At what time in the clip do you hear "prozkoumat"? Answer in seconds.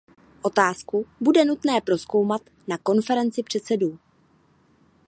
1.81-2.41